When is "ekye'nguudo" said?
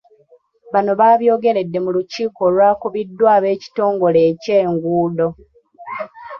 4.29-5.27